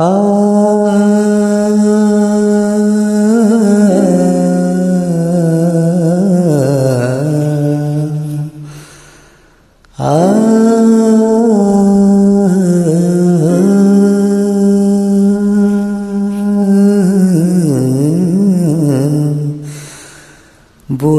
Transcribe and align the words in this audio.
वो 0.00 0.06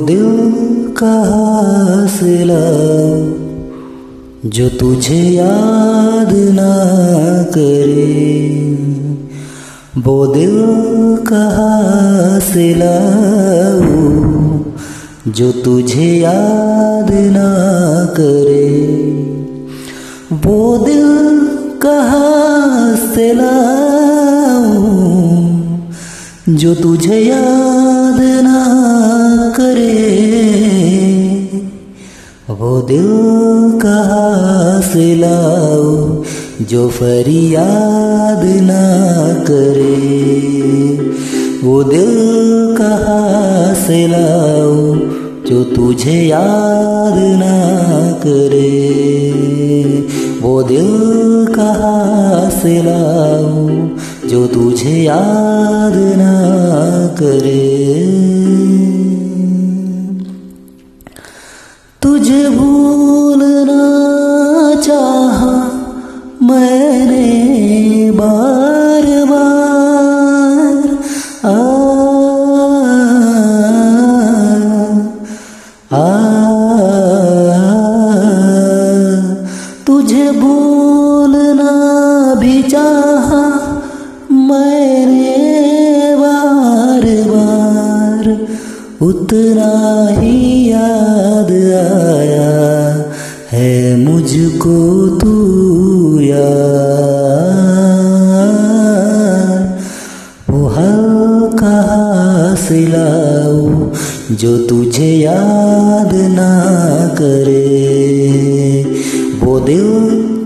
दिल 0.00 0.26
का 0.98 1.16
सिला 2.06 3.23
जो 4.46 4.68
तुझे 4.68 5.18
याद 5.18 6.32
ना 6.32 6.72
करे, 7.52 8.74
वो 9.98 10.26
दिल 10.26 10.56
कहाँ 11.28 12.40
से 12.40 12.74
जो 15.28 15.52
तुझे 15.52 16.08
याद 16.14 17.10
ना 17.12 17.48
करे, 18.14 18.68
वो 20.44 20.78
दिल 20.78 21.06
कहाँ 21.82 22.96
से 22.96 23.32
जो 26.54 26.74
तुझे 26.74 27.18
याद 27.20 28.20
ना 28.20 28.60
करे 29.56 30.33
दिल 32.86 33.08
कहाँ 33.82 34.80
से 34.82 35.14
लाओ 35.14 36.24
जो 36.64 36.88
फरियाद 36.88 38.42
ना 38.62 38.84
करे। 39.44 39.94
वो 41.62 41.82
दिल 41.84 42.14
कहाँ 42.78 43.74
से 43.74 44.06
लाओ 44.06 44.94
जो 45.48 45.62
तुझे 45.64 46.20
याद 46.22 47.18
ना 47.40 47.56
करे। 48.26 48.70
वो 50.40 50.62
दिल 50.62 50.90
कहाँ 51.54 52.50
से 52.50 52.82
लाओ 52.82 53.68
जो 54.28 54.46
तुझे 54.46 54.96
याद 55.02 55.96
ना 56.18 56.34
करे। 57.22 57.84
भूलना 80.40 81.72
भी 82.34 82.62
चाहा, 82.62 83.42
मैंने 84.30 86.16
बार 86.16 87.04
बार 87.28 88.24
उतना 89.02 89.72
ही 90.18 90.36
याद 90.70 91.50
आया 91.80 92.52
है 93.52 93.72
मुझको 93.96 94.78
तू 95.18 95.34
यार। 96.20 96.82
वो 100.50 100.60
हल्का 100.68 101.78
सिलाओ 102.64 103.58
जो 104.32 104.56
तुझे 104.66 105.10
याद 105.16 106.12
ना 106.30 106.52
करे। 107.14 107.83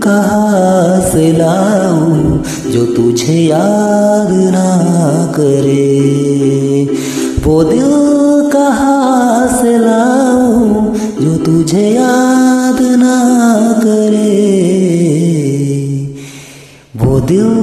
कहाँ 0.09 1.01
से 1.01 1.31
जो 2.71 2.85
तुझे 2.85 3.33
याद 3.33 4.31
ना 4.53 4.69
करे। 5.35 6.85
वो 7.45 7.63
दिल 7.63 7.91
कहाँ 8.53 9.47
से 9.47 9.77
लाऊं 9.77 10.93
जो 11.21 11.37
तुझे 11.37 11.89
याद 11.89 12.81
ना 12.81 13.17
करे। 13.83 14.25
वो 16.95 17.19
दिल 17.19 17.53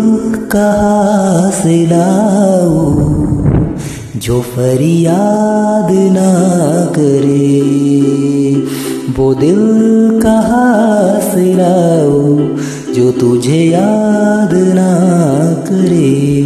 कहाँ 0.52 1.50
से 1.50 1.86
लाऊं 1.86 2.94
जो 4.16 4.40
फरियाद 4.54 5.92
ना 6.12 6.30
करे। 6.98 7.85
वो 9.18 9.34
दिल 9.34 9.60
कहाँ 10.22 11.20
से 11.20 11.52
जो 12.94 13.10
तुझे 13.12 13.62
याद 13.64 14.52
ना 14.54 14.92
करे। 15.68 16.36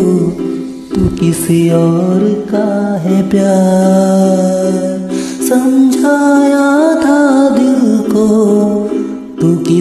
तू 0.95 1.17
किसी 1.17 1.71
और 1.71 2.47
का 2.51 2.95
है 2.95 3.31
प्यार। 3.31 5.11
समझाया 5.49 6.95
था 6.95 7.49
दिल 7.49 8.13
को 8.13 8.62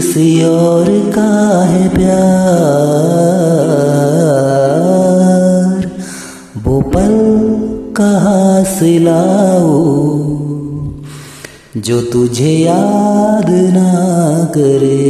किसी 0.02 0.44
और 0.44 0.86
का 1.16 1.32
है 1.64 1.90
प्यार। 1.90 2.22
वो 6.64 6.82
पल 6.82 7.14
कहाँ 7.98 8.64
से 8.64 8.94
लाओ 9.00 9.76
जो 11.78 12.02
तुझे 12.02 12.54
याद 12.58 13.50
ना 13.50 13.94
करे। 14.58 15.06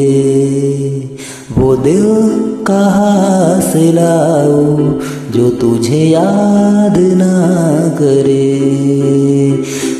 वो 1.58 1.76
दिल 1.78 2.06
कहाँ 2.68 3.62
से 3.62 3.92
लाओ 3.92 4.78
जो 5.32 5.50
तुझे 5.62 6.04
याद 6.06 6.98
ना 6.98 7.34
करे। 7.96 8.52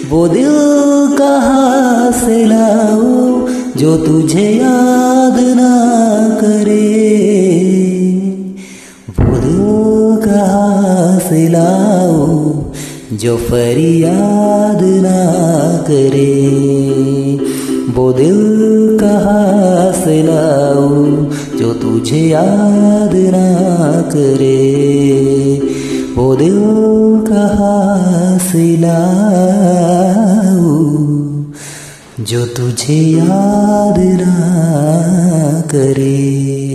वो 0.10 0.28
दिल 0.28 0.52
कहाँ 1.18 2.12
से 2.12 2.46
लाओ 2.46 3.31
जो 3.78 3.96
तुझे 3.98 4.44
याद 4.52 5.38
ना 5.58 5.70
करे, 6.40 6.90
वो 9.20 9.38
दिल 9.38 9.62
कहाँ 10.26 11.20
से 11.20 11.48
लाओ 11.50 12.18
जो 13.14 13.36
फरियाद 13.38 14.82
ना 15.06 15.22
करे, 15.88 16.36
वो 17.96 18.12
दिल 18.14 18.38
कहाँ 19.02 19.92
से 20.04 20.22
लाओ 20.24 20.90
जो 21.60 21.74
तुझे 21.82 22.22
याद 22.28 23.16
ना 23.36 23.50
करे, 24.12 24.62
वो 26.16 26.36
दिल 26.36 26.60
कहाँ 27.30 28.38
से 28.52 28.66
लाओ 28.78 30.21
जो 32.22 32.46
तुझे 32.46 32.96
याद 32.96 34.00
ना 34.00 34.36
करे। 35.62 36.71